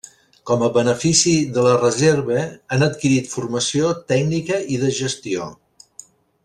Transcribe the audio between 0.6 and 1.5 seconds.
a benefici